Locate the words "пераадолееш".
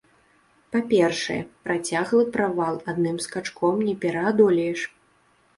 4.07-4.79